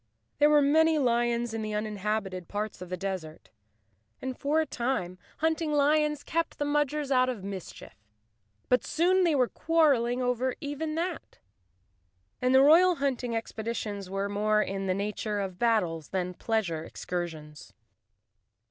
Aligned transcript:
There 0.39 0.49
were 0.49 0.63
many 0.63 0.97
lions 0.97 1.53
in 1.53 1.61
the 1.61 1.75
uninhabited 1.75 2.47
parts 2.47 2.81
of 2.81 2.89
the 2.89 2.97
des¬ 2.97 3.23
ert, 3.23 3.51
and 4.19 4.35
for 4.35 4.59
a 4.59 4.65
time 4.65 5.19
hunting 5.37 5.71
lions 5.71 6.23
kept 6.23 6.57
the 6.57 6.65
Mudgers 6.65 7.11
out 7.11 7.29
of 7.29 7.43
mischief. 7.43 7.93
But 8.67 8.83
soon 8.83 9.23
they 9.23 9.35
were 9.35 9.47
quarreling 9.47 10.19
over 10.19 10.55
even 10.59 10.95
that, 10.95 11.37
and 12.41 12.55
the 12.55 12.63
royal 12.63 12.95
hunting 12.95 13.35
expeditions 13.35 14.09
were 14.09 14.27
more 14.27 14.59
in 14.59 14.87
the 14.87 14.95
nature 14.95 15.39
of 15.39 15.59
battles 15.59 16.07
than 16.09 16.33
pleasure 16.33 16.83
excursions. 16.83 17.71